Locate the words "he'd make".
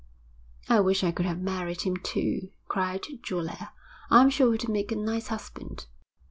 4.51-4.91